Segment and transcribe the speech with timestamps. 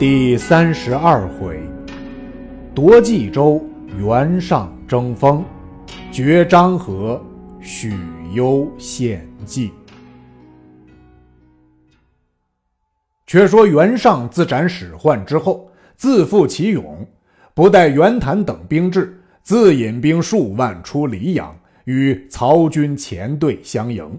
[0.00, 1.60] 第三十二回，
[2.74, 3.62] 夺冀州，
[3.98, 5.44] 袁尚争锋，
[6.10, 7.22] 绝漳河，
[7.60, 7.94] 许
[8.32, 9.70] 攸献计。
[13.26, 17.06] 却说袁尚自斩史涣之后，自负其勇，
[17.52, 21.54] 不待袁谭等兵至，自引兵数万出黎阳，
[21.84, 24.18] 与曹军前队相迎。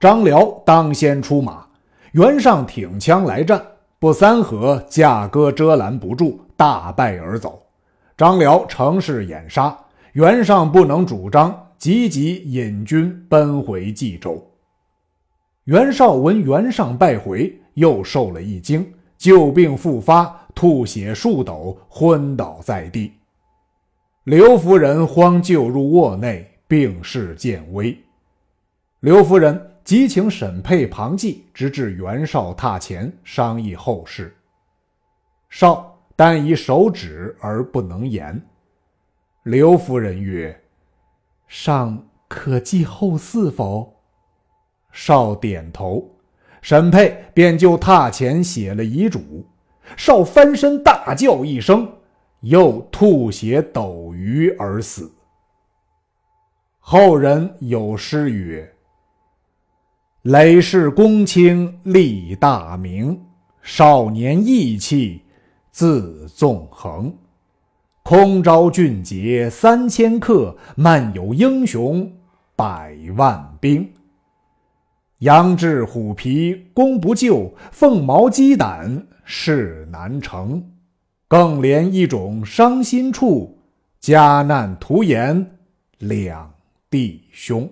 [0.00, 1.64] 张辽当先出马，
[2.10, 3.64] 袁尚挺枪来战。
[4.00, 7.60] 不三合，架戈遮拦不住，大败而走。
[8.16, 9.78] 张辽乘势掩杀，
[10.14, 14.42] 袁尚不能主张，急急引军奔回冀州。
[15.64, 23.12] 袁绍闻袁尚败回，又受了一惊，旧病复发，吐血数斗，昏倒在地。
[24.24, 27.94] 刘夫人慌救入卧内，病势渐危。
[29.00, 29.69] 刘夫人。
[29.84, 34.36] 即请沈佩、庞纪直至袁绍榻前商议后事。
[35.48, 38.40] 绍但以手指而不能言。
[39.44, 40.62] 刘夫人曰
[41.48, 44.00] ：“尚可记后嗣否？”
[44.92, 46.08] 绍点头。
[46.62, 49.46] 沈佩便就榻前写了遗嘱。
[49.96, 51.90] 绍翻身大叫一声，
[52.42, 55.10] 又吐血斗鱼而死。
[56.78, 58.72] 后人有诗曰。
[60.24, 63.18] 累世公卿立大名，
[63.62, 65.22] 少年意气
[65.70, 67.10] 自纵横。
[68.02, 72.12] 空招俊杰三千客，漫有英雄
[72.54, 73.90] 百万兵。
[75.20, 80.62] 羊脂虎皮功不就，凤毛鸡胆事难成。
[81.28, 83.58] 更怜一种伤心处，
[83.98, 85.52] 家难徒言
[85.96, 86.52] 两
[86.90, 87.66] 弟兄。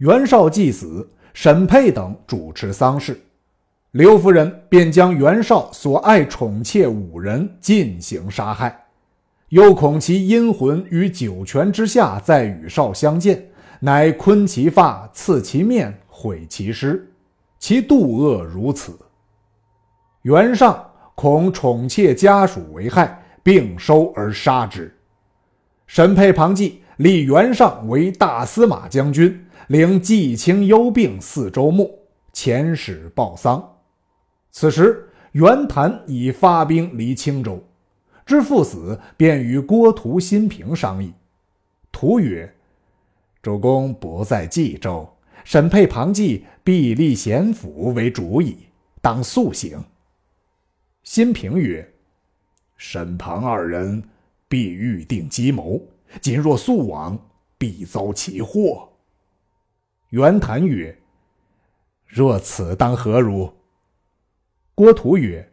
[0.00, 3.20] 袁绍既死，沈佩等主持丧事，
[3.90, 8.86] 刘夫人便将袁绍所爱宠妾五人进行杀害，
[9.50, 13.46] 又恐其阴魂于九泉之下再与绍相见，
[13.80, 17.12] 乃昆其发，刺其面，毁其尸，
[17.58, 18.98] 其妒恶如此。
[20.22, 20.82] 袁尚
[21.14, 24.96] 恐宠妾家属为害，并收而杀之。
[25.86, 29.46] 沈佩、庞纪立袁尚为大司马将军。
[29.70, 32.00] 领季青幽病四周目，
[32.32, 33.76] 遣使报丧。
[34.50, 37.62] 此时袁谭已发兵离青州，
[38.26, 41.12] 知父死，便与郭图、辛平商议。
[41.92, 42.52] 图曰
[43.40, 45.08] ：“主公不在冀州，
[45.44, 48.56] 沈佩、庞纪必立贤府为主矣，
[49.00, 49.84] 当速行。”
[51.04, 51.88] 辛平曰
[52.76, 54.02] ：“沈庞二人
[54.48, 55.80] 必预定计谋，
[56.20, 57.16] 今若速往，
[57.56, 58.88] 必遭其祸。”
[60.10, 60.96] 袁谭曰
[62.04, 63.52] ：“若此，当何如？”
[64.74, 65.48] 郭图曰：“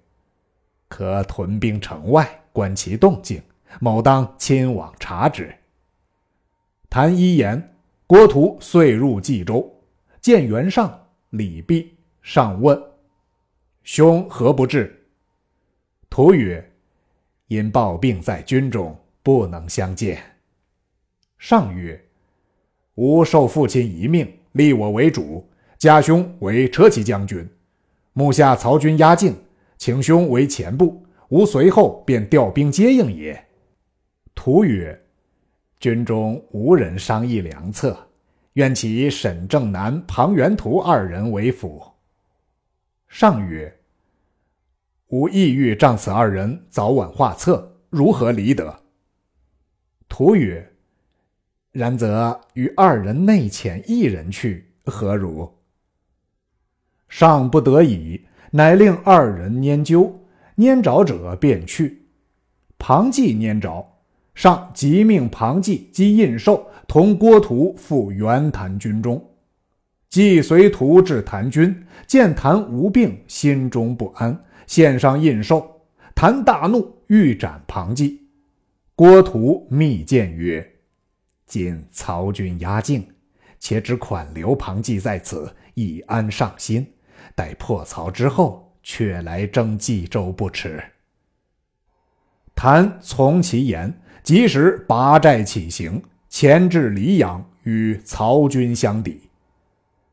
[0.89, 3.39] 可屯兵城外，观其动静，
[3.79, 5.53] 某当亲往察之。”
[6.89, 9.71] 谭一言，郭图遂入冀州，
[10.19, 12.81] 见袁尚、礼毕，上问
[13.83, 15.07] ：“兄何不至？”
[16.09, 16.67] 图曰
[17.45, 20.19] ：“因抱病在军中，不能相见。”
[21.37, 22.03] 上曰
[22.95, 25.47] ：“吾受父亲遗命。”立我为主，
[25.77, 27.47] 家兄为车骑将军，
[28.13, 29.35] 目下曹军压境，
[29.77, 33.45] 请兄为前部，吾随后便调兵接应也。
[34.33, 34.99] 图曰：
[35.79, 37.95] 军中无人商议良策，
[38.53, 41.81] 愿其沈正南、庞元图二人为辅。
[43.07, 43.71] 上曰：
[45.09, 48.81] 吾意欲仗此二人早晚画策，如何离得？
[50.09, 50.73] 图曰。
[51.77, 55.47] 然则与二人内遣一人去，何如？
[57.07, 60.11] 尚不得已，乃令二人拈阄，
[60.55, 62.07] 拈着者便去。
[62.79, 63.85] 庞纪拈着，
[64.33, 69.23] 上即命庞纪及印绶同郭图赴袁谭军中。
[70.09, 75.63] 既随图至谭军，见谭无病，心中不安，献上印绶。
[76.15, 78.19] 谭大怒，欲斩庞纪。
[78.95, 80.67] 郭图密谏曰。
[81.47, 83.07] 今曹军压境，
[83.57, 86.85] 且只款留庞纪在此，以安上心。
[87.33, 90.83] 待破曹之后，却来征冀州不迟。
[92.53, 99.21] 谭从其言，及时拔寨起行，前至黎阳，与曹军相抵。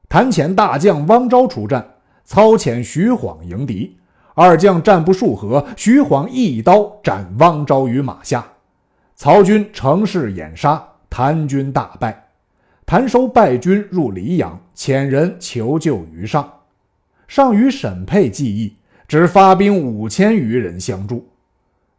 [0.08, 3.98] 谭遣大将汪昭出战，操遣徐晃迎敌。
[4.34, 8.46] 二将战不数合，徐晃一刀斩汪昭于马下。
[9.16, 10.86] 曹军乘势掩杀。
[11.16, 12.26] 谭军大败，
[12.84, 16.52] 谭收败军入黎阳，遣人求救于上。
[17.28, 18.75] 上与沈佩计议，
[19.06, 21.28] 只发兵五千余人相助。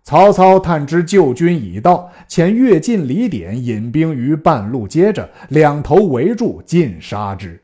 [0.03, 7.63] 曹操探知救军已到，遣越进李典引兵于半路接着，两头围住，尽杀之。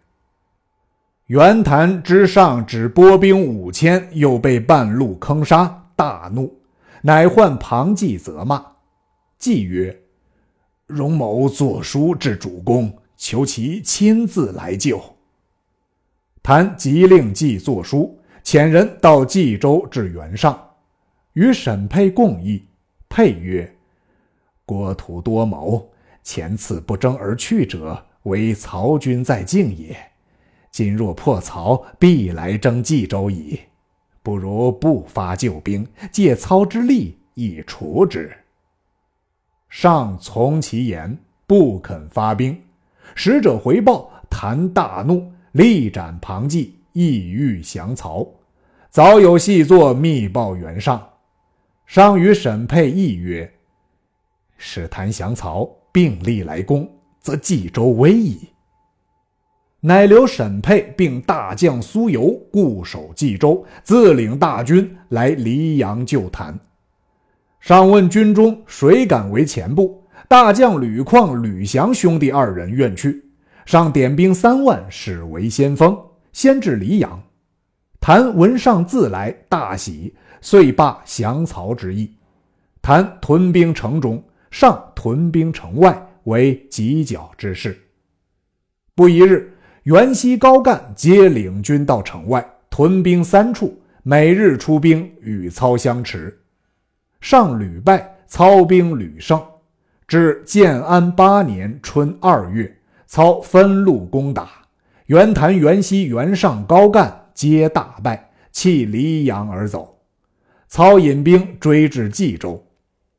[1.26, 6.62] 袁谭之上只拨兵五千，又被半路坑杀，大怒，
[7.02, 8.66] 乃唤庞纪责骂。
[9.38, 10.00] 纪曰
[10.92, 15.02] ：“荣某作书至主公，求其亲自来救。”
[16.44, 20.60] 谭即令纪作书，遣人到冀州至袁尚。
[21.34, 22.62] 与沈沛共议，
[23.08, 23.74] 沛曰
[24.66, 25.90] ：“郭图多谋，
[26.24, 29.96] 前次不争而去者，为曹军在境也。
[30.72, 33.60] 今若破曹，必来征冀州矣。
[34.24, 38.36] 不如不发救兵，借操之力以除之。”
[39.72, 42.62] 上从其言，不肯发兵。
[43.16, 48.28] 使者回报，谭大怒，力斩庞纪，意欲降曹。
[48.90, 51.02] 早有细作密报袁尚。
[51.86, 53.50] 商与沈沛议曰
[54.58, 56.90] ：“使谭降曹，并力来攻，
[57.22, 58.50] 则冀州危矣。”
[59.80, 66.60] 乃留沈沛并大将苏由固守冀州，自领大军来黎阳救谭。
[67.62, 73.24] 上问军中谁敢为前部，大将吕旷、吕翔兄弟二人愿去。
[73.68, 75.96] 上点兵三万，使为先锋，
[76.34, 77.22] 先至黎阳。
[78.00, 80.16] 谭闻上自来，大喜。
[80.42, 82.12] 遂罢降曹之意，
[82.82, 87.80] 谭屯兵城中，上屯兵城外，为犄角之势。
[88.96, 89.54] 不一日，
[89.84, 96.41] 袁熙、高干皆领军到城外，屯兵三处，每日出兵与操相持。
[97.22, 99.42] 上屡败，操兵屡胜。
[100.08, 102.76] 至建安八年春二月，
[103.06, 104.50] 操分路攻打，
[105.06, 109.98] 袁谭、袁熙、袁尚、高干皆大败，弃黎阳而走。
[110.68, 112.62] 操引兵追至冀州，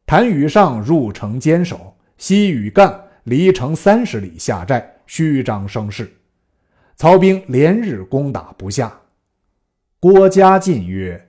[0.05, 6.13] 谭与上入城坚守，西与干离城三十里下寨，虚张声势。
[6.97, 8.93] 曹兵连日攻打不下。
[9.99, 11.29] 郭嘉进曰：“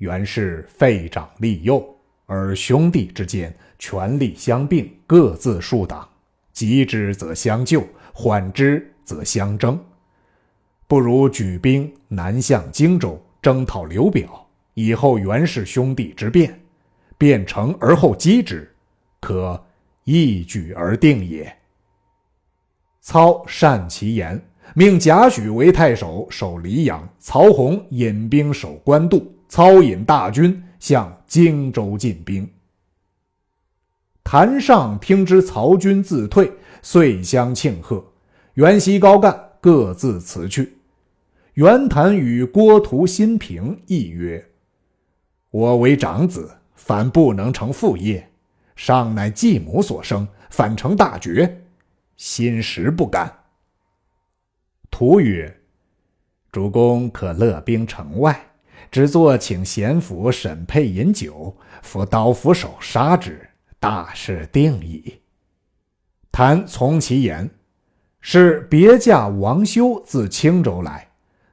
[0.00, 1.86] 原是废长立幼，
[2.24, 6.08] 而兄弟之间权力相并，各自树党，
[6.54, 9.78] 急之则相救，缓之则相争。
[10.86, 16.58] 不如举兵南向荆州，征讨刘表。”以后袁氏兄弟之变，
[17.18, 18.74] 变成而后击之，
[19.20, 19.62] 可
[20.04, 21.54] 一举而定也。
[23.02, 24.40] 操善其言，
[24.74, 29.30] 命贾诩为太守，守黎阳；曹洪引兵守官渡。
[29.50, 32.48] 操引大军向荆州进兵。
[34.22, 36.52] 谭上听知曹军自退，
[36.82, 38.12] 遂相庆贺。
[38.54, 40.78] 袁熙、高干各自辞去。
[41.54, 44.50] 袁谭与郭图、辛平议曰。
[45.50, 48.22] 我为长子，反不能成父业；
[48.76, 51.64] 尚乃继母所生，反成大绝，
[52.16, 53.28] 心实不甘。
[54.92, 55.60] 图曰
[56.52, 58.49] ：“主公可勒兵城外，
[58.90, 63.48] 只作请贤府沈沛饮酒，扶刀斧手杀之，
[63.78, 65.20] 大事定矣。”
[66.30, 67.50] 谭从其言，
[68.20, 71.08] 是别驾王修自青州来，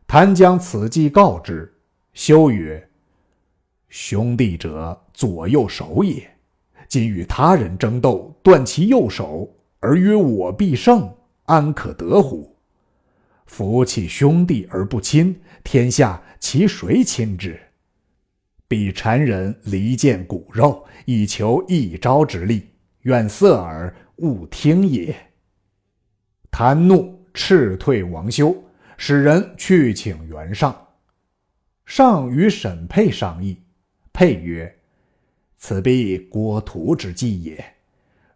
[0.05, 1.74] 谭将此计告之，
[2.13, 2.88] 修曰。
[3.89, 6.29] 兄弟者，左右手也。
[6.89, 11.13] 今与他人争斗，断其右手，而曰我必胜，
[11.46, 12.57] 安可得乎？
[13.48, 17.60] 夫弃兄弟而不亲，天下其谁亲之？
[18.68, 22.70] 彼谗人离间骨肉，以求一朝之利，
[23.04, 25.16] 愿色耳，勿听也。
[26.51, 28.56] 谭怒，斥退王修，
[28.98, 30.88] 使人去请袁尚。
[31.86, 33.58] 尚与沈沛商议。
[34.12, 34.80] 沛曰
[35.58, 37.63] ：“此必郭图之计也。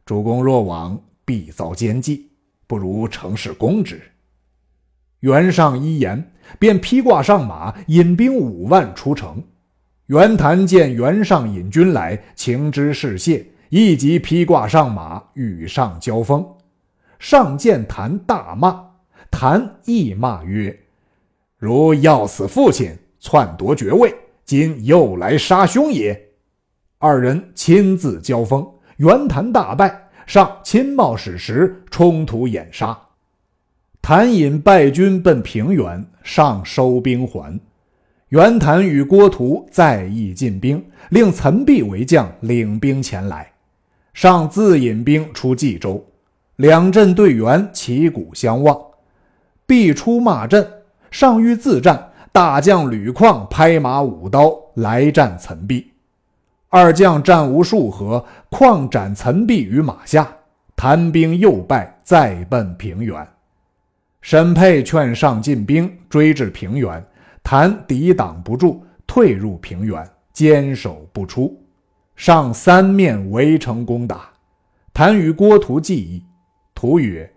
[0.06, 2.32] 主公若往，必遭奸计，
[2.66, 4.02] 不如乘势攻之。”
[5.22, 9.44] 袁尚一言，便披挂上马，引兵五万出城。
[10.08, 16.46] 袁谭见袁尚引军来，情知事谢，立即披挂上马，与上交锋。
[17.20, 18.84] 上见谭，大骂。
[19.30, 20.78] 谭亦骂曰
[21.58, 24.14] ：“如要死父亲，篡夺爵位。”
[24.44, 26.20] 今又来杀兄也！
[26.98, 33.00] 二人亲自交锋，袁谭大败，上亲冒矢石冲突掩杀。
[34.02, 37.60] 谭引败军奔平原，上收兵还。
[38.30, 43.52] 袁谭与郭图再议进兵，令岑璧为将领兵前来。
[44.14, 46.06] 上自引兵出冀州，
[46.56, 48.78] 两阵队员旗鼓相望，
[49.66, 50.68] 必出骂阵。
[51.10, 52.08] 上欲自战。
[52.34, 55.92] 大将吕旷拍马舞刀来战岑壁，
[56.70, 60.26] 二将战无数合，旷斩岑壁于马下。
[60.78, 63.28] 谭兵又败，再奔平原。
[64.22, 67.04] 沈沛劝上进兵，追至平原，
[67.44, 71.60] 谭抵挡不住，退入平原，坚守不出。
[72.16, 74.30] 上三面围城攻打，
[74.94, 76.24] 谭与郭图计议。
[76.76, 77.32] 图曰：“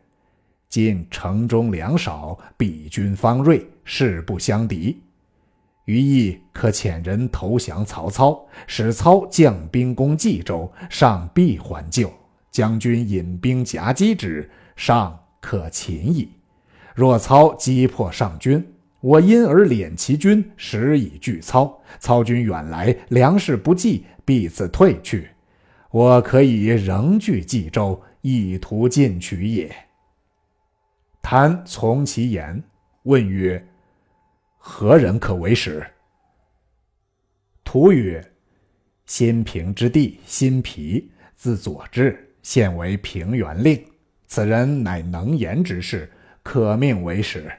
[0.68, 5.00] 今城中粮少，彼军方锐，势不相敌。
[5.86, 12.12] 余意可遣人投降曹操，使操将兵攻冀州，上必还救。”
[12.50, 16.28] 将军引兵夹击之，上可擒矣。
[16.94, 18.64] 若操击破上军，
[19.00, 21.82] 我因而敛其军，实以拒操。
[21.98, 25.28] 操军远来，粮食不济，必自退去。
[25.90, 29.74] 我可以仍据冀州，意图进取也。
[31.20, 32.62] 谭从其言，
[33.02, 33.66] 问曰
[34.56, 35.84] ：“何人可为使？”
[37.64, 38.24] 图曰
[39.06, 43.82] ：“新平之地辛毗，自左志。”现为平原令，
[44.26, 46.12] 此人乃能言之士，
[46.44, 47.50] 可命为使。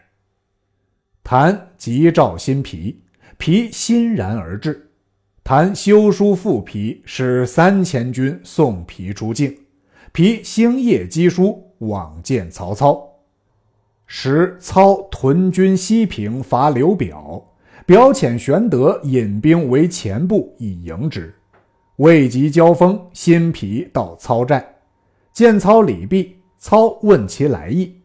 [1.21, 3.01] 谭即召新皮，
[3.37, 4.91] 皮欣然而至。
[5.43, 9.53] 谭修书复皮，使三千军送皮出境。
[10.11, 13.05] 皮星夜击书，往见曹操。
[14.07, 17.43] 时操屯军西平，伐刘表，
[17.85, 21.33] 表遣玄德引兵为前部以迎之。
[21.97, 24.75] 未及交锋，新皮到操寨。
[25.33, 27.95] 见操礼毕，操问其来意，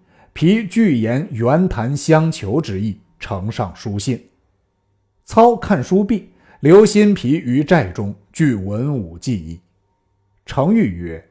[0.41, 4.31] 皮具言袁谭相求之意，呈上书信。
[5.27, 6.31] 操看书毕，
[6.61, 9.61] 留心皮于寨中，具文武记忆。
[10.47, 11.23] 程昱曰：“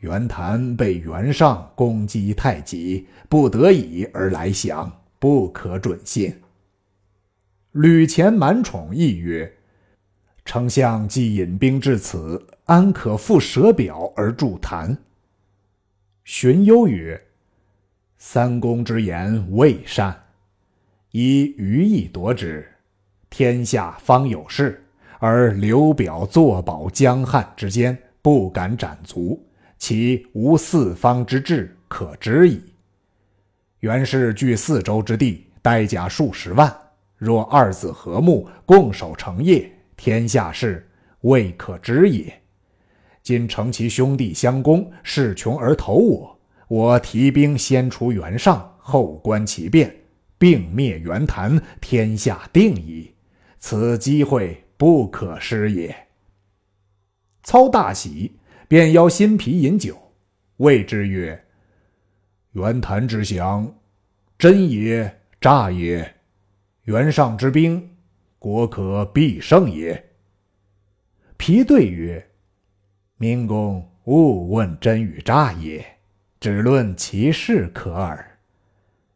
[0.00, 6.34] 袁谭被袁尚攻击太急，不得已而来降，不可准信。”
[7.72, 9.52] 吕虔满宠亦曰
[10.46, 14.96] ：“丞相既引兵至此。”安可复舍表而助谭？
[16.24, 17.22] 荀攸曰
[18.26, 20.18] ：“三公之言未善，
[21.10, 22.66] 以余意夺之，
[23.28, 24.82] 天下方有事，
[25.18, 32.62] 而刘表坐保江汉之间，不敢斩卒，其无四方之志可知矣。
[33.80, 36.74] 袁氏据四州之地，带甲数十万，
[37.18, 40.88] 若二子和睦，共守成业，天下事
[41.20, 42.40] 未可知也。”
[43.22, 46.33] 今承其兄弟相攻，势穷而投我。
[46.74, 49.94] 我提兵先除袁尚，后观其变，
[50.36, 53.14] 并灭袁谭，天下定矣。
[53.60, 55.94] 此机会不可失也。
[57.44, 59.96] 操大喜，便邀新皮饮酒，
[60.56, 61.44] 谓之曰
[62.54, 63.72] ：“袁谭之降，
[64.36, 66.16] 真也诈也？
[66.86, 67.88] 袁尚之兵，
[68.40, 70.10] 国可必胜也？”
[71.38, 72.30] 皮对曰。
[73.16, 75.93] 明公勿问真与诈也，
[76.44, 78.22] 只论其事可耳。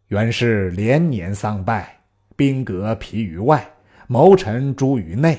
[0.06, 2.00] 袁氏连年丧败，
[2.36, 3.70] 兵革疲于外，
[4.06, 5.38] 谋臣诛于内，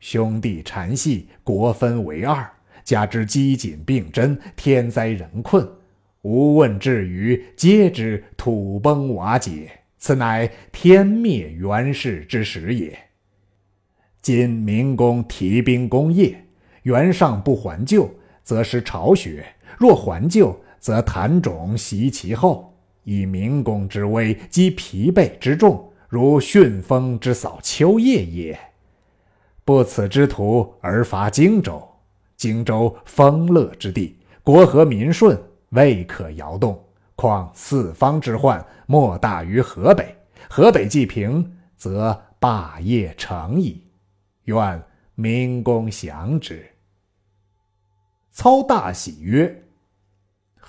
[0.00, 2.50] 兄弟缠系，国分为二，
[2.82, 5.64] 加之饥馑病真，天灾人困，
[6.22, 12.98] 无问至于，皆知土崩瓦解，此乃天灭袁氏之时也。
[14.20, 16.34] 今明公提兵攻邺。
[16.82, 19.44] 袁尚不还救，则失巢穴；
[19.78, 28.58] 若还救，则谭种袭其后，以明公之威击疲惫之众，如旋风之扫秋叶也。
[29.64, 31.86] 不此之徒而伐荆州，
[32.36, 36.82] 荆州丰乐之地，国和民顺，未可摇动。
[37.14, 40.16] 况四方之患，莫大于河北。
[40.48, 43.84] 河北既平，则霸业成矣。
[44.46, 44.82] 愿。
[45.16, 46.66] 明公降之。
[48.30, 49.64] 操大喜曰：“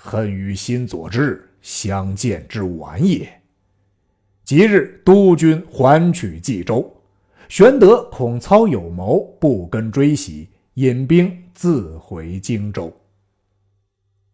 [0.02, 3.28] 恨与新左志相见之晚也。”
[4.44, 6.94] 即日，督军还取冀州。
[7.48, 12.92] 玄德恐操有谋，不跟追袭，引兵自回荆州。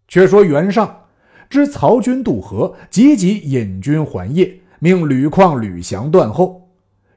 [0.08, 1.04] 却说袁尚
[1.50, 6.70] 知曹军渡河，急急引军还邺，命吕旷、吕翔断后。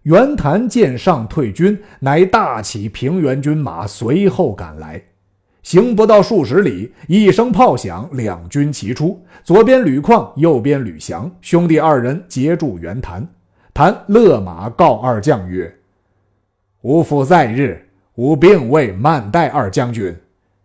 [0.04, 5.02] 袁谭见上退军，乃大起平原军马，随后赶来。
[5.64, 9.24] 行不到数十里，一声炮响，两军齐出。
[9.44, 13.28] 左边吕旷，右边吕翔，兄弟二人截住袁谭。
[13.74, 15.74] 谭勒马告二将曰
[16.82, 20.16] ：“吾父在日，吾并未慢待二将军，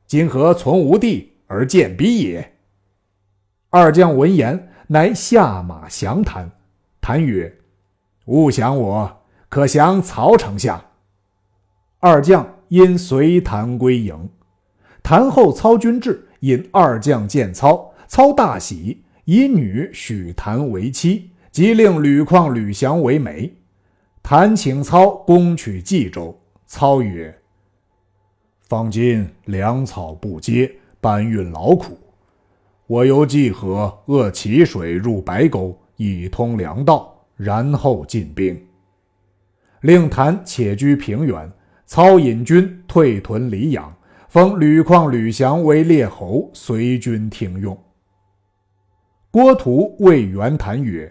[0.07, 2.53] 今何从无地而见逼也？”
[3.71, 6.51] 二将闻言，乃下马降谭。
[7.01, 7.55] 谭曰：
[8.25, 10.83] 勿降我，可降曹丞相。”
[12.01, 14.29] 二将因随谭归营。
[15.07, 23.55] 谭后操军至，引二将见操，操大喜，以女许谭为妻，即令吕旷、吕翔为媒。
[24.21, 26.37] 谭请操攻取冀州，
[26.67, 27.33] 操曰
[28.67, 30.69] ：“方今粮草不接，
[31.01, 31.97] 搬运劳苦，
[32.89, 38.61] 我由济河扼淇水入白沟，以通粮道，然后进兵。”
[39.83, 41.49] 令谭且居平原，
[41.87, 43.96] 操引军退屯黎阳。
[44.37, 47.75] 封吕旷、吕翔为列侯，随军听用。
[49.31, 51.11] 郭图谓袁谭曰：“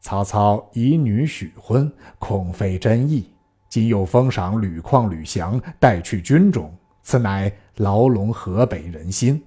[0.00, 3.30] 曹操以女许婚，恐非真意。
[3.68, 9.38] 今又封赏吕旷、吕翔，带去军中，此乃牢笼河北人心，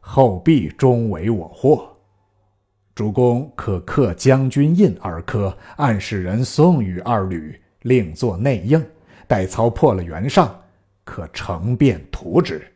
[0.00, 1.88] 后必终为我祸。
[2.96, 8.84] 主公可刻将军印二颗，暗使人送与二吕，另作内应，
[9.28, 10.52] 待操破了袁尚。”
[11.04, 12.66] 可乘便图之。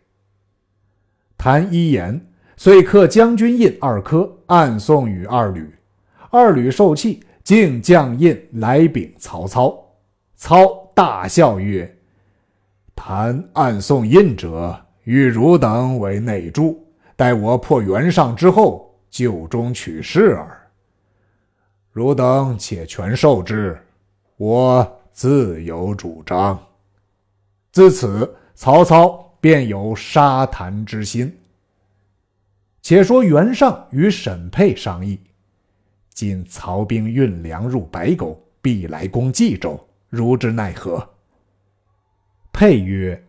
[1.37, 2.25] 谭一言，
[2.56, 5.73] 遂刻将军印二颗，暗送与二吕。
[6.30, 9.82] 二吕受气，竟将印来禀曹操。
[10.37, 11.97] 操大笑曰
[12.94, 20.70] ：“谭暗送印者，与汝等为内助，待我破袁尚之后，就中取势耳。
[21.92, 23.80] 汝等且全受之，
[24.37, 26.58] 我自有主张。”
[27.78, 31.38] 自此，曹操便有杀谭之心。
[32.82, 35.20] 且说袁尚与沈佩商议：
[36.12, 41.08] 今曹兵运粮入白沟，必来攻冀州，如之奈何？
[42.52, 43.25] 沛曰：“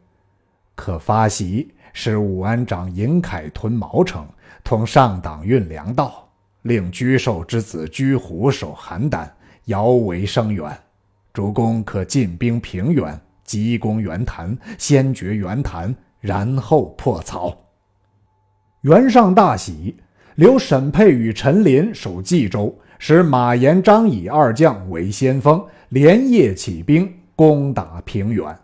[0.73, 4.27] 可发檄，使武安长尹凯屯毛城，
[4.63, 6.27] 同上党运粮道，
[6.63, 9.29] 令居寿之子居虎守邯郸，
[9.65, 10.75] 遥为声援。
[11.33, 17.57] 主公可进兵平原。”急攻袁谭，先绝袁谭，然后破曹。
[18.81, 19.97] 袁尚大喜，
[20.35, 28.55] 留沈沛与陈琳守冀州，使马延、张乙二将为先锋，连夜起兵攻打平原。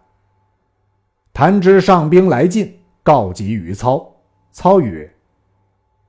[1.33, 2.71] 谭知上兵来进，
[3.01, 4.15] 告急于操。
[4.51, 5.11] 操曰：“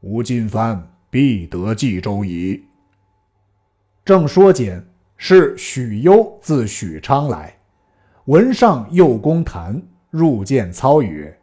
[0.02, 2.62] 吾进番，必得冀州矣。”
[4.04, 4.86] 正说间，
[5.16, 7.55] 是许攸自许昌来。
[8.26, 11.38] 闻上右公谈，入见操曰：“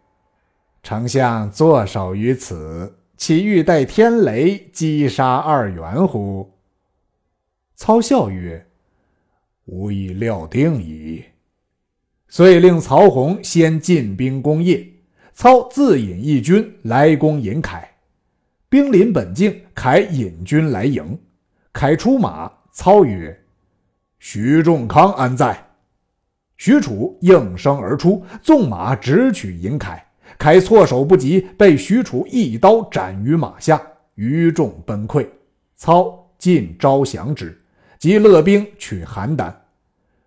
[0.84, 6.52] 丞相坐守于此，岂欲待天雷击杀二袁乎？”
[7.78, 8.68] 操笑曰
[9.66, 11.24] ：“吾已料定矣。”
[12.28, 14.86] 遂令曹洪先进兵攻邺，
[15.32, 17.90] 操自引一军来攻尹凯。
[18.68, 21.18] 兵临本境，凯引军来迎，
[21.72, 23.42] 凯出马，操曰
[24.20, 25.68] ：“徐仲康安在？”
[26.58, 30.04] 许褚应声而出，纵马直取尹凯。
[30.38, 33.82] 凯措手不及，被许褚一刀斩于马下，
[34.16, 35.28] 余众崩溃。
[35.76, 37.62] 操尽招降之，
[38.00, 39.54] 即勒兵取邯郸。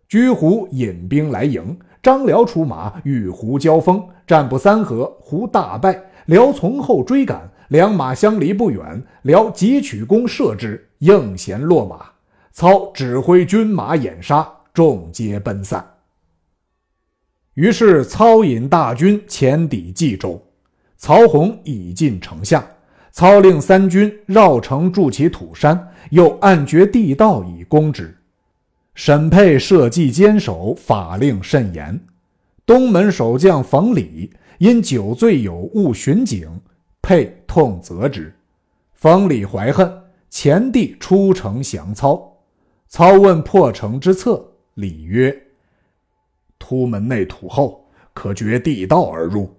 [0.09, 6.01] 居胡引兵来迎，张辽出马与胡交锋，战不三合，胡大败。
[6.27, 12.07] 辽从后追赶，两马相离不远，辽急取弓射之，应弦落马。
[12.53, 15.96] 操指挥军马掩杀，众皆奔散。
[17.57, 20.41] 于是操引大军前抵冀州，
[20.99, 22.65] 曹洪已进城下。
[23.13, 28.15] 操令三军绕城筑起土山，又暗掘地道以攻之。
[28.95, 31.99] 沈沛设计坚守，法令甚严。
[32.67, 36.61] 东门守将冯礼因酒醉有误巡警，
[37.01, 38.31] 沛痛责之。
[38.93, 39.91] 冯礼怀恨，
[40.29, 42.37] 前地出城降操。
[42.87, 45.46] 操问破城之策，礼曰。
[46.59, 49.55] 突门内土厚，可掘地道而入。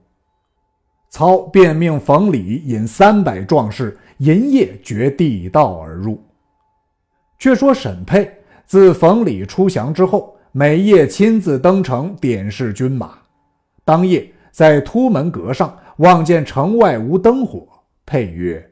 [1.09, 6.21] 操便命冯礼引三百壮士，银夜掘地道而入。
[7.39, 8.29] 却说沈沛
[8.65, 13.17] 自冯礼出降之后，每夜亲自登城点视军马。
[13.85, 17.65] 当夜在突门阁上望见城外无灯火，
[18.05, 18.69] 沛曰：“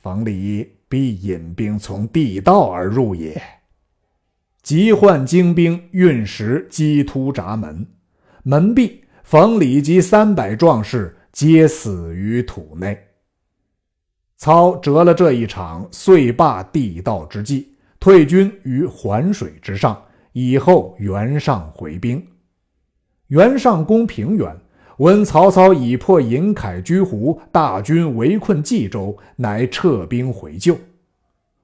[0.00, 3.40] 冯礼必引兵从地道而入也。”
[4.64, 7.86] 急唤精兵运石击突闸门，
[8.44, 12.98] 门闭，冯礼及三百壮士皆死于土内。
[14.38, 22.26] 操折了这一场，遂罢地道之计，退军于环水之上，以后袁尚回兵。
[23.26, 24.58] 袁尚攻平原，
[24.96, 30.78] 闻曹操已破尹凯、居胡，大军围困冀州，乃撤兵回救。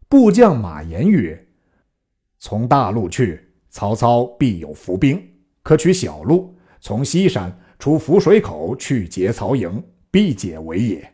[0.07, 1.47] 部将马延曰。
[2.41, 5.19] 从大路去，曹操必有伏兵；
[5.63, 11.13] 可取小路，从西山出涪水口去劫曹营，必解围也。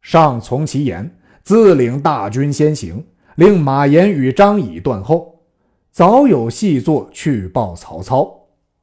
[0.00, 5.38] 上从其言，自领大军先行，令马延与张仪断后。
[5.90, 8.34] 早有细作去报曹操。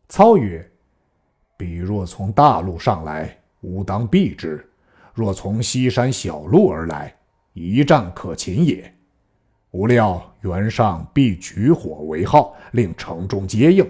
[0.09, 0.71] 操曰
[1.57, 4.57] ：“彼若从大路上来，吾当避之；
[5.15, 7.15] 若从西山小路而来，
[7.53, 8.93] 一战可擒也。
[9.71, 13.85] 吾料袁尚必举火为号，令城中接应，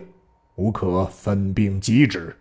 [0.56, 2.36] 无可分兵击之。”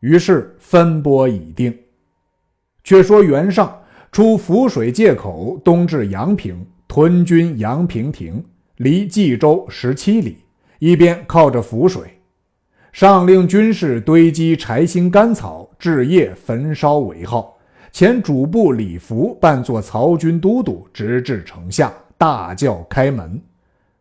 [0.00, 1.76] 于是分拨已定。
[2.84, 3.76] 却说袁尚
[4.10, 8.42] 出涪水界口，东至阳平，屯军阳平亭。
[8.76, 10.38] 离冀州十七里，
[10.78, 12.02] 一边靠着涪水。
[12.92, 17.58] 上令军士堆积柴薪干草，置夜焚烧为号。
[17.90, 23.40] 前主簿李福扮作曹军都督，直至城下，大叫开门。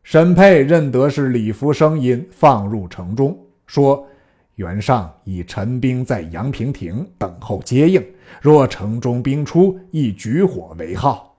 [0.01, 4.07] 沈佩认得是李福声音，放入城中，说
[4.55, 8.03] ：“袁尚已陈兵在阳平亭等候接应，
[8.41, 11.37] 若城中兵出，亦举火为号。”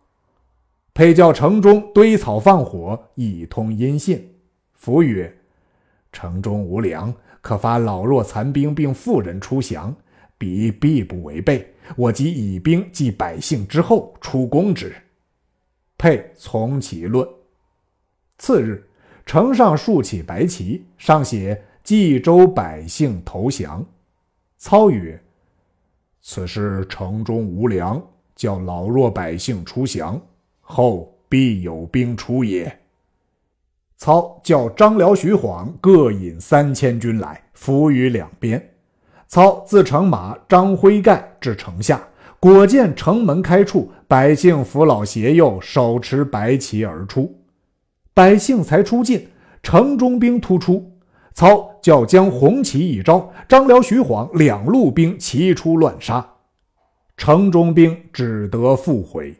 [0.94, 4.32] 配叫城中堆草放火，以通音信。
[4.74, 5.36] 符曰
[6.12, 9.92] ：“城中无粮，可发老弱残兵并妇人出降，
[10.36, 11.74] 彼必不违背。
[11.96, 14.94] 我即以兵继百姓之后，出攻之。”
[15.98, 17.28] 配从其论。
[18.38, 18.88] 次日，
[19.26, 23.84] 城上竖起白旗，上写“冀州百姓投降”。
[24.56, 25.20] 操曰
[26.22, 28.00] ：“此事城中无粮，
[28.36, 30.20] 叫老弱百姓出降。”
[30.62, 32.80] 后必有兵出也。
[33.96, 38.74] 操叫张辽、徐晃各引三千军来，伏于两边。
[39.26, 42.06] 操自乘马，张辉盖至城下，
[42.40, 47.34] 果见城门开处，百姓扶老携幼，手持白旗而出。
[48.14, 49.28] 百姓才出进，
[49.62, 50.92] 城中兵突出。
[51.34, 56.34] 操叫将红旗一招，张辽、徐晃两路兵齐出乱杀，
[57.16, 59.34] 城中兵只得复回。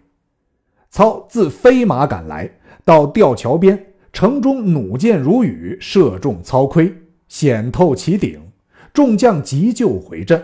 [0.91, 2.51] 操自飞马赶来，
[2.85, 6.93] 到吊桥边，城中弩箭如雨，射中操盔，
[7.29, 8.41] 险透其顶。
[8.93, 10.43] 众将急救回阵。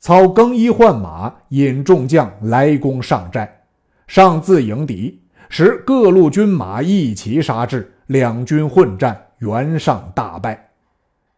[0.00, 3.64] 操更衣换马，引众将来攻上寨。
[4.06, 10.70] 上自迎敌，使各路军马一齐杀至，两军混战，袁尚大败。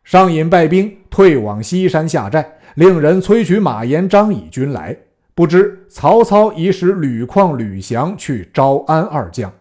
[0.04, 4.96] 上引败兵退往西山下寨，令人催取马延、张以军来。
[5.34, 9.52] 不知曹操已使吕旷、吕翔去招安二将，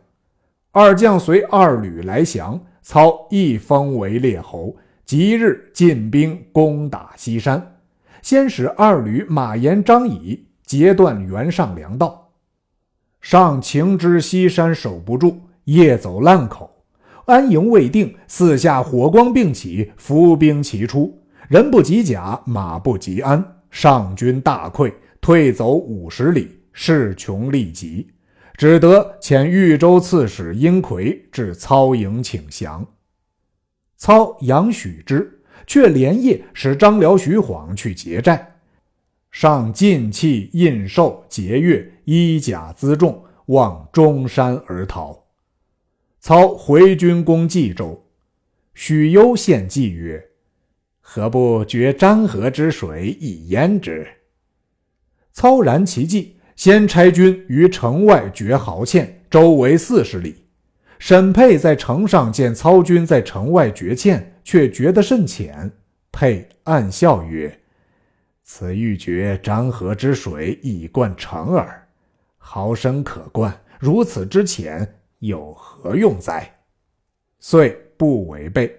[0.71, 4.75] 二将随二吕来降，操亦封为列侯。
[5.05, 7.77] 即日进兵攻打西山，
[8.21, 12.31] 先使二吕马延、张仪截断袁尚粮道。
[13.19, 16.83] 上情知西山守不住，夜走烂口，
[17.25, 24.91] 安营未定，四下火光并起，伏兵齐出，人不及甲，马不及鞍，上军大溃。
[25.21, 28.07] 退走五十里，势穷力竭，
[28.57, 32.83] 只得遣豫州刺史殷奎至操营请降。
[33.97, 35.40] 操杨许之，
[35.71, 38.55] 却连夜使张辽、徐晃去劫寨，
[39.31, 45.27] 上进器印绶节钺衣甲辎重，望中山而逃。
[46.19, 48.03] 操回军攻冀州，
[48.73, 50.21] 许攸献计曰
[50.99, 54.05] ：“何不决漳河之水以淹之？”
[55.31, 60.35] 操然其计，先差军于城外掘壕堑，周围四十里。
[60.99, 65.71] 沈佩在城上见操军在城外掘堑，却觉得甚浅。
[66.11, 67.59] 佩暗笑曰
[68.43, 71.87] ：“此欲掘漳河之水以灌城耳，
[72.37, 76.49] 壕深可灌，如此之浅，有何用哉？”
[77.39, 78.75] 遂不违背。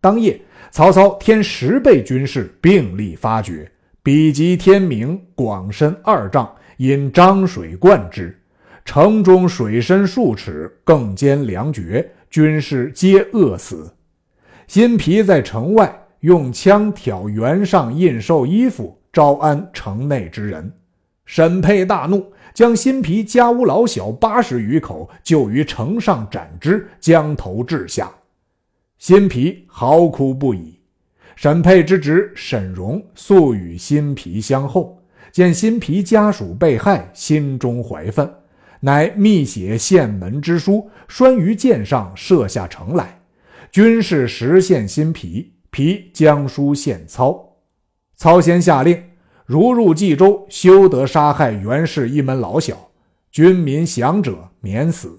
[0.00, 3.70] 当夜，曹操添十倍军士，并力发掘。
[4.02, 8.36] 比及天明，广深二丈，引漳水灌之。
[8.84, 13.94] 城中水深数尺，更兼粮绝，军士皆饿死。
[14.68, 20.70] 辛毗在城外用枪挑袁尚印绶衣服，招安城内之人。
[21.24, 28.12] 沈佩大怒，将辛毗家屋老小八十余口就于城上斩之，将头掷下。
[28.98, 30.78] 辛毗嚎哭不已。
[31.34, 35.02] 沈佩之侄沈荣素与辛毗相厚，
[35.32, 38.30] 见辛毗家属被害，心中怀愤，
[38.80, 43.17] 乃密写献门之书，拴于箭上，射下城来。
[43.70, 47.56] 军士实献新皮，皮将书献操。
[48.16, 49.02] 操先下令，
[49.44, 52.90] 如入冀州，休得杀害袁氏一门老小，
[53.30, 55.18] 军民降者免死。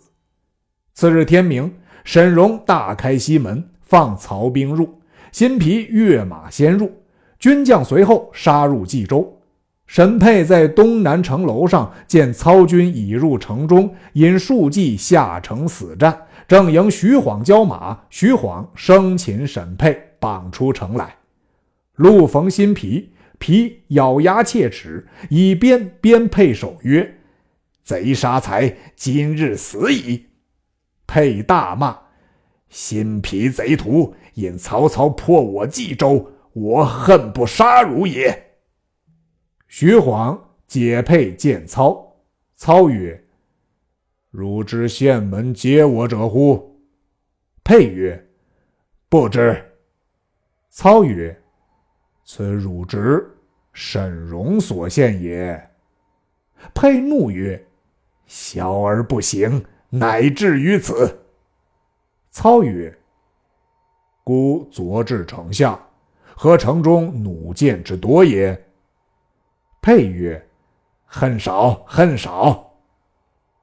[0.93, 1.71] 次日天明，
[2.03, 4.99] 沈荣大开西门，放曹兵入。
[5.31, 6.91] 新皮跃马先入，
[7.37, 9.37] 军将随后杀入冀州。
[9.85, 21.17] 沈沛在东南城楼上见曹军已入城中，引数骑下城死战，正迎徐晃交马，徐晃生擒沈沛，绑出城来。
[21.93, 27.19] 陆逢辛毗，毗咬牙切齿，以鞭鞭沛首曰
[27.85, 30.25] ：“贼杀财，今日死矣！”
[31.05, 31.95] 沛大骂
[32.67, 38.53] ：“辛毗贼徒，引曹操破我冀州，我恨不杀汝也。”
[39.69, 42.15] 徐晃解佩见操，
[42.55, 43.23] 操曰
[44.39, 46.79] ：“汝知县门接我者乎？”
[47.61, 48.29] 佩曰
[49.09, 49.61] ：“不知。”
[50.71, 51.37] 操曰
[52.23, 53.29] ：“此汝侄
[53.73, 55.69] 沈荣所献也。”
[56.73, 57.67] 佩怒曰
[58.25, 61.19] ：“小儿不行，乃至于此。”
[62.31, 62.97] 操曰
[64.23, 65.77] ：“孤昨至城下，
[66.35, 68.65] 何城中弩箭之多也？”
[69.81, 70.49] 沛曰
[71.03, 72.65] ：“恨少，恨少。”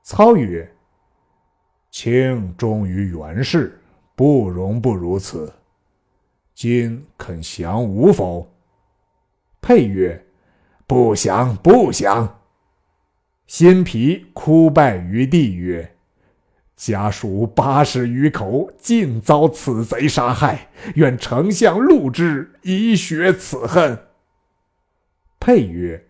[0.08, 0.72] 操曰
[1.90, 3.76] ：“卿忠于袁氏，
[4.14, 5.52] 不容不如此。
[6.54, 8.48] 今肯降吾否？”
[9.60, 10.24] 沛曰
[10.86, 12.38] ：“不降，不降。”
[13.48, 15.96] 辛毗哭拜于地曰
[16.76, 23.98] ：“家属八十余口，尽遭此贼杀害，愿丞相戮之，以雪此恨。”
[25.40, 26.05] 沛曰：“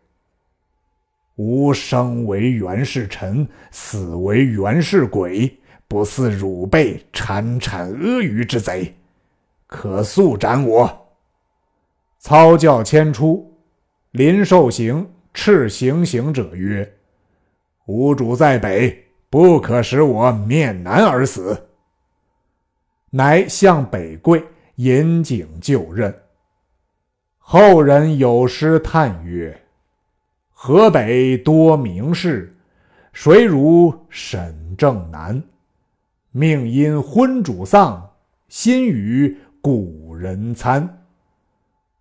[1.36, 8.94] 吾生为袁氏臣，死为袁氏鬼，不似汝辈谗谗阿谀之贼，
[9.66, 11.06] 可速斩我。”
[12.18, 13.54] 操教迁出，
[14.12, 16.90] 临受刑，斥行刑者曰
[17.86, 21.68] ：“吾主在北，不可使我面南而死。”
[23.12, 24.42] 乃向北跪，
[24.76, 26.12] 引颈就任。
[27.38, 29.56] 后人有诗叹曰
[30.58, 32.56] ：“河北多名士，
[33.12, 35.40] 谁如沈正南？
[36.30, 38.10] 命因昏主丧，
[38.48, 41.04] 心与古人餐。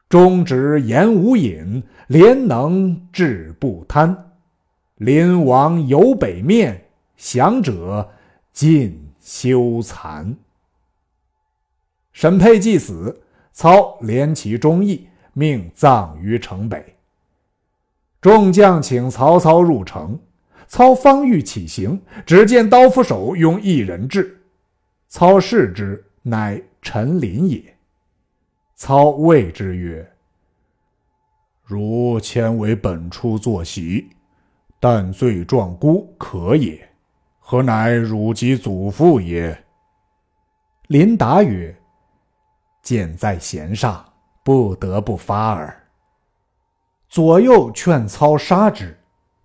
[0.08, 4.32] 忠直言无隐，廉能志不贪。
[4.96, 6.82] 临王有北面，
[7.18, 8.10] 降者
[8.54, 10.34] 尽羞惭。”
[12.14, 15.10] 沈沛既死，操怜其忠义。
[15.34, 16.95] 命葬于城北。
[18.26, 20.20] 众将请曹操入城，
[20.66, 24.42] 操方欲起行，只见刀斧手拥一人至。
[25.08, 27.62] 操视之，乃陈琳也。
[28.74, 30.12] 操谓之曰
[31.66, 34.10] ：“汝迁为本初坐席，
[34.80, 36.84] 但罪状孤可也，
[37.38, 39.56] 何乃汝及祖父也？”
[40.90, 41.78] 琳答曰
[42.82, 44.04] ：“剑在弦上。”
[44.42, 45.85] 不得不发耳。
[47.16, 48.94] 左右劝操杀之，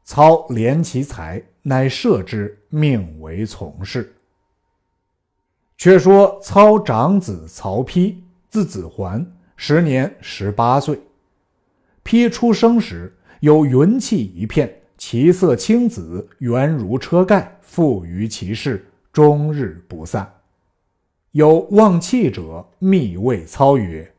[0.02, 4.12] 操怜其才，乃赦之，命为从事。
[5.78, 8.16] 却说操长子曹丕，
[8.48, 11.00] 字子桓，时年十八岁。
[12.02, 20.28] 丕出生时有云气一片，其色青紫，圆如车盖，附于其室，终日不散。
[21.30, 24.12] 有望气者，密谓操曰。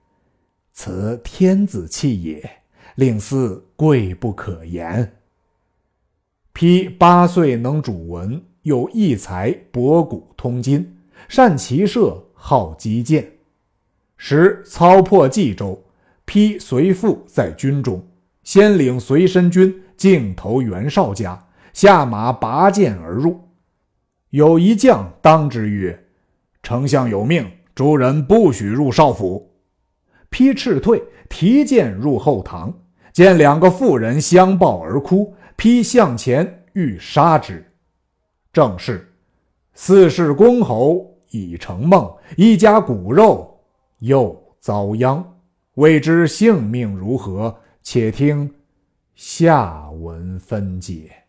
[0.72, 2.61] 此天子气也，
[2.96, 5.14] 令嗣贵不可言。
[6.54, 13.32] 丕八岁能主文，有异才，博古通今，善骑射，好击剑。
[14.18, 15.84] 时操破冀州，
[16.26, 18.06] 丕随父在军中，
[18.44, 23.40] 先领随身军径投袁绍家，下马拔剑而入。
[24.30, 26.08] 有一将当之曰
[26.62, 29.52] ：“丞相有命，诸人不许入少府。”
[30.30, 32.74] 丕斥退，提剑入后堂，
[33.12, 35.34] 见两个妇人相抱而哭。
[35.56, 37.64] 披向前欲杀之，
[38.52, 39.14] 正是
[39.74, 43.60] 四世公侯已成梦，一家骨肉
[44.00, 45.24] 又遭殃。
[45.76, 47.56] 未知性命如何？
[47.84, 48.52] 且听
[49.14, 51.21] 下文分解。